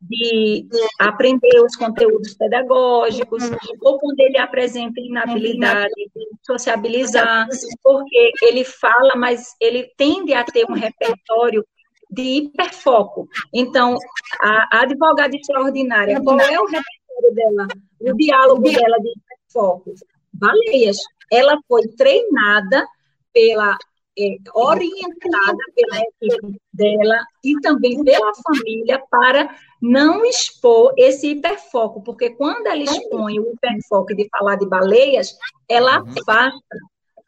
de 0.00 0.66
aprender 0.98 1.60
os 1.62 1.76
conteúdos 1.76 2.34
pedagógicos, 2.34 3.42
ou 3.82 3.98
quando 3.98 4.18
ele 4.20 4.38
apresenta 4.38 5.00
inabilidade 5.00 5.92
de 5.94 6.28
sociabilizar, 6.42 7.46
porque 7.82 8.32
ele 8.42 8.64
fala, 8.64 9.14
mas 9.16 9.54
ele 9.60 9.90
tende 9.96 10.32
a 10.32 10.44
ter 10.44 10.64
um 10.70 10.74
repertório 10.74 11.64
de 12.10 12.22
hiperfoco. 12.22 13.28
Então, 13.54 13.96
a, 14.40 14.80
advogada 14.82 15.36
extraordinária, 15.36 16.20
qual 16.22 16.40
é 16.40 16.58
o 16.58 16.64
repertório 16.64 17.34
dela, 17.34 17.68
o 18.00 18.16
diálogo 18.16 18.62
dela 18.62 18.96
de 18.98 19.10
hiperfoco? 19.10 19.94
Baleias. 20.32 20.96
Ela 21.30 21.56
foi 21.68 21.86
treinada 21.96 22.84
pela 23.32 23.76
é, 24.18 24.36
orientada 24.54 25.58
pela 25.74 26.02
equipe 26.02 26.60
dela 26.72 27.24
e 27.44 27.54
também 27.60 28.02
pela 28.02 28.32
família 28.42 29.00
para 29.08 29.48
não 29.80 30.24
expor 30.24 30.92
esse 30.96 31.28
hiperfoco, 31.28 32.02
porque 32.02 32.30
quando 32.30 32.66
ela 32.66 32.82
expõe 32.82 33.40
o 33.40 33.52
hiperfoco 33.52 34.14
de 34.14 34.28
falar 34.28 34.56
de 34.56 34.68
baleias, 34.68 35.36
ela 35.68 36.02
uhum. 36.02 36.10
afasta 36.10 36.76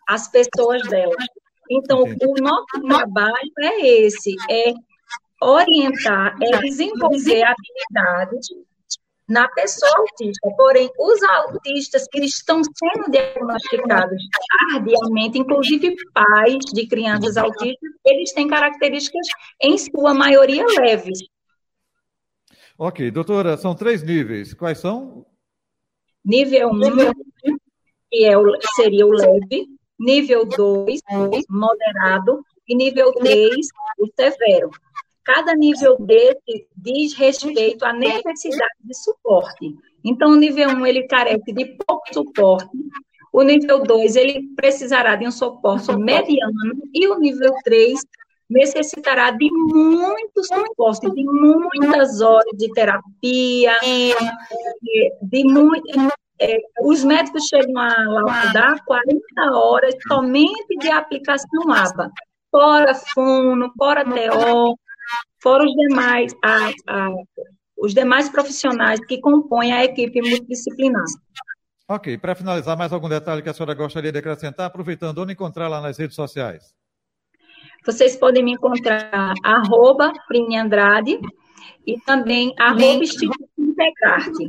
as 0.09 0.29
pessoas 0.29 0.83
dela. 0.89 1.17
Então, 1.71 2.03
o 2.03 2.43
nosso 2.43 2.87
trabalho 2.87 3.53
é 3.61 3.87
esse, 4.05 4.35
é 4.51 4.75
orientar, 5.41 6.37
é 6.43 6.59
desenvolver 6.59 7.43
habilidades 7.43 8.49
na 9.29 9.49
pessoa 9.49 9.91
autista. 9.99 10.49
Porém, 10.57 10.91
os 10.99 11.23
autistas 11.23 12.07
que 12.09 12.21
estão 12.21 12.61
sendo 12.63 13.11
diagnosticados 13.11 14.23
tardiamente, 14.71 15.39
inclusive 15.39 15.95
pais 16.13 16.59
de 16.75 16.87
crianças 16.87 17.37
autistas, 17.37 17.91
eles 18.05 18.33
têm 18.33 18.47
características, 18.47 19.27
em 19.63 19.79
sua 19.79 20.13
maioria, 20.13 20.67
leves. 20.79 21.19
Ok, 22.79 23.11
doutora, 23.11 23.57
são 23.57 23.75
três 23.75 24.03
níveis. 24.03 24.55
Quais 24.55 24.79
são? 24.79 25.27
Nível 26.25 26.71
1, 26.71 26.73
um, 26.73 27.57
que 28.11 28.25
é 28.25 28.37
o, 28.37 28.45
seria 28.75 29.07
o 29.07 29.11
leve, 29.11 29.67
nível 29.99 30.45
2, 30.45 31.01
moderado, 31.49 32.45
e 32.69 32.75
nível 32.75 33.13
3, 33.13 33.67
o 33.99 34.07
severo. 34.19 34.71
Cada 35.25 35.55
nível 35.55 35.97
desse 36.01 36.67
diz 36.77 37.15
respeito 37.15 37.85
à 37.85 37.93
necessidade 37.93 38.75
de 38.83 38.95
suporte. 38.95 39.75
Então, 40.05 40.33
o 40.33 40.37
nível 40.37 40.69
1, 40.71 40.87
ele 40.87 41.07
carece 41.07 41.53
de 41.53 41.77
pouco 41.87 42.03
suporte. 42.13 42.71
O 43.33 43.43
nível 43.43 43.83
2, 43.83 44.17
ele 44.17 44.49
precisará 44.57 45.17
de 45.17 45.27
um 45.27 45.31
suporte 45.31 45.95
mediano. 45.97 46.83
E 46.93 47.07
o 47.09 47.19
nível 47.19 47.53
3 47.65 48.01
necessitará 48.53 49.31
de 49.31 49.51
muito 49.51 50.45
suporte, 50.45 51.11
de 51.11 51.25
muitas 51.25 52.21
horas 52.21 52.57
de 52.57 52.71
terapia, 52.73 53.73
de 55.23 55.45
muito, 55.45 55.83
é, 56.41 56.59
os 56.83 57.05
médicos 57.05 57.45
chegam 57.47 57.79
a 57.79 58.53
dar 58.53 58.85
40 58.85 59.21
horas 59.53 59.95
somente 60.07 60.77
de 60.79 60.91
aplicação 60.91 61.73
ABA, 61.73 62.11
fora 62.51 62.95
fono, 63.15 63.73
fora 63.77 64.05
TO, 64.05 64.79
fora 65.43 65.65
os 65.65 65.73
demais, 65.73 66.33
a, 66.45 66.71
a, 66.89 67.09
os 67.79 67.95
demais 67.95 68.29
profissionais 68.29 69.01
que 69.07 69.21
compõem 69.21 69.73
a 69.73 69.85
equipe 69.85 70.21
multidisciplinar. 70.21 71.05
Ok, 71.89 72.17
para 72.19 72.35
finalizar, 72.35 72.77
mais 72.77 72.93
algum 72.93 73.09
detalhe 73.09 73.43
que 73.43 73.49
a 73.49 73.55
senhora 73.55 73.75
gostaria 73.75 74.13
de 74.13 74.19
acrescentar, 74.19 74.67
aproveitando, 74.67 75.19
onde 75.19 75.33
encontrar 75.33 75.69
lá 75.69 75.81
nas 75.81 75.99
redes 75.99 76.17
sociais? 76.17 76.73
Vocês 77.85 78.17
podem 78.17 78.45
me 78.45 78.53
encontrar 78.53 79.35
arroba 79.43 80.13
Andrade 80.57 81.19
e 81.87 81.99
também 82.01 82.55
arroba 82.59 83.05
Instituto 83.05 83.49
Integrarte. 83.59 84.49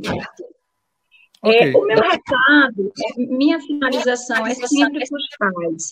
Okay. 1.42 1.72
É, 1.72 1.76
o 1.76 1.84
meu 1.84 2.00
recado, 2.00 2.92
minha 3.18 3.60
finalização 3.60 4.46
é 4.46 4.54
sempre 4.54 5.06
para 5.06 5.18
os 5.18 5.28
pais 5.38 5.90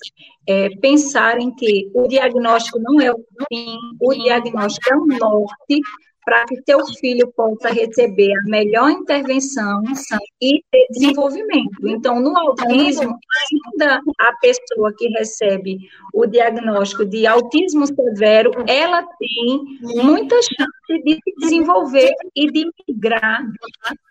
é, 0.48 0.70
pensarem 0.76 1.54
que 1.54 1.90
o 1.92 2.08
diagnóstico 2.08 2.78
não 2.78 2.98
é 3.02 3.12
o 3.12 3.22
fim, 3.48 3.76
o 4.00 4.14
diagnóstico 4.14 4.90
é 4.90 4.96
o 4.96 5.04
norte 5.04 5.80
para 6.24 6.44
que 6.46 6.56
seu 6.64 6.84
filho 6.98 7.32
possa 7.36 7.68
receber 7.70 8.32
a 8.32 8.42
melhor 8.44 8.90
intervenção 8.90 9.82
e 10.40 10.62
ter 10.70 10.86
desenvolvimento. 10.90 11.86
Então, 11.86 12.20
no 12.20 12.36
autismo, 12.36 13.18
ainda 13.50 14.00
a 14.20 14.32
pessoa 14.40 14.92
que 14.96 15.08
recebe 15.08 15.78
o 16.14 16.26
diagnóstico 16.26 17.04
de 17.04 17.26
autismo 17.26 17.86
severo, 17.86 18.52
ela 18.68 19.02
tem 19.02 20.04
muita 20.04 20.36
chance 20.36 21.02
de 21.04 21.14
se 21.14 21.34
desenvolver 21.40 22.12
e 22.36 22.50
de 22.50 22.70
migrar 22.88 23.42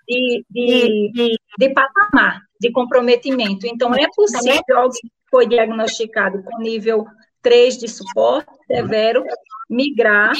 de, 0.07 0.45
de, 0.49 1.11
de, 1.13 1.37
de 1.57 1.69
patamar 1.73 2.41
de 2.59 2.71
comprometimento. 2.71 3.65
Então, 3.65 3.93
é 3.95 4.07
possível 4.13 4.77
alguém 4.77 5.01
que 5.01 5.09
foi 5.29 5.47
diagnosticado 5.47 6.43
com 6.43 6.61
nível 6.61 7.05
3 7.41 7.77
de 7.77 7.87
suporte 7.87 8.51
severo 8.67 9.23
migrar 9.69 10.33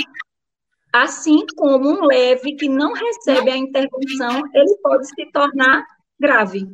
assim 0.94 1.46
como 1.56 1.90
um 1.90 2.06
leve 2.06 2.56
que 2.56 2.68
não 2.68 2.94
recebe 2.94 3.52
a 3.52 3.58
intervenção, 3.58 4.42
ele 4.54 4.76
pode 4.84 5.08
se 5.08 5.32
tornar 5.32 5.86
grave. 6.20 6.68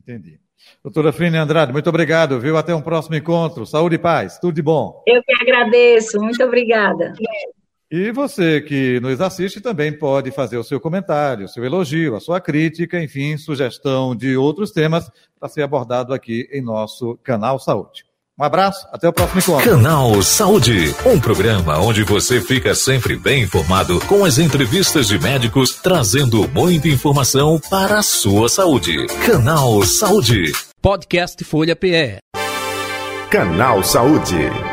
Entendi. 0.00 0.40
Doutora 0.82 1.12
Frine 1.12 1.36
Andrade, 1.36 1.72
muito 1.72 1.88
obrigado, 1.88 2.38
viu? 2.40 2.56
Até 2.56 2.74
um 2.74 2.82
próximo 2.82 3.16
encontro. 3.16 3.66
Saúde 3.66 3.96
e 3.96 3.98
paz, 3.98 4.38
tudo 4.38 4.54
de 4.54 4.62
bom. 4.62 5.02
Eu 5.06 5.22
que 5.22 5.32
agradeço, 5.40 6.20
muito 6.20 6.42
obrigada. 6.42 7.12
E 7.90 8.10
você 8.10 8.60
que 8.60 8.98
nos 9.00 9.20
assiste 9.20 9.60
também 9.60 9.96
pode 9.96 10.30
fazer 10.30 10.56
o 10.56 10.64
seu 10.64 10.80
comentário, 10.80 11.44
o 11.44 11.48
seu 11.48 11.64
elogio, 11.64 12.16
a 12.16 12.20
sua 12.20 12.40
crítica, 12.40 13.02
enfim, 13.02 13.36
sugestão 13.36 14.16
de 14.16 14.36
outros 14.36 14.72
temas 14.72 15.10
para 15.38 15.48
ser 15.48 15.62
abordado 15.62 16.14
aqui 16.14 16.48
em 16.50 16.62
nosso 16.62 17.18
canal 17.22 17.58
Saúde. 17.58 18.04
Um 18.42 18.44
abraço, 18.44 18.88
até 18.92 19.08
o 19.08 19.12
próximo 19.12 19.38
encontro. 19.38 19.70
Canal 19.70 20.20
Saúde, 20.20 20.92
um 21.06 21.20
programa 21.20 21.78
onde 21.78 22.02
você 22.02 22.40
fica 22.40 22.74
sempre 22.74 23.14
bem 23.14 23.44
informado 23.44 24.00
com 24.00 24.24
as 24.24 24.36
entrevistas 24.36 25.06
de 25.06 25.16
médicos 25.16 25.76
trazendo 25.80 26.48
muita 26.48 26.88
informação 26.88 27.60
para 27.70 28.00
a 28.00 28.02
sua 28.02 28.48
saúde. 28.48 29.06
Canal 29.24 29.84
Saúde. 29.84 30.52
Podcast 30.80 31.44
Folha 31.44 31.76
PE. 31.76 32.18
Canal 33.30 33.84
Saúde. 33.84 34.71